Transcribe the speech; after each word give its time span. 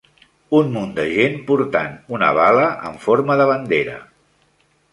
Un 0.59 0.71
munt 0.77 0.93
de 0.99 1.03
gent 1.17 1.35
portant 1.49 1.93
una 2.19 2.31
bala 2.39 2.65
en 2.89 2.99
forma 3.07 3.39
de 3.43 3.49
bandera. 3.53 4.01